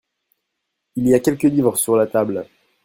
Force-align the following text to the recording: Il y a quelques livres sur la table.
Il 0.95 1.07
y 1.07 1.13
a 1.13 1.19
quelques 1.19 1.43
livres 1.43 1.77
sur 1.77 1.95
la 1.95 2.07
table. 2.07 2.47